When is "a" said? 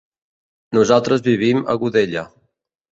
1.75-1.79